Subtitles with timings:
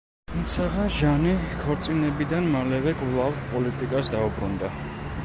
[0.29, 1.33] თუმცაღა ჟანი
[1.65, 4.73] ქორწინებიდან მალევე კვლავ პოლიტიკას დაუბრუნდა.